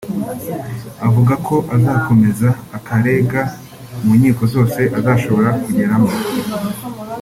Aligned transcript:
avuga 1.07 1.33
ko 1.47 1.55
azakomeza 1.75 2.49
akarega 2.77 3.41
mu 4.03 4.11
nkiko 4.19 4.43
zose 4.53 4.79
azashobora 4.97 5.49
kugeramo 5.63 6.09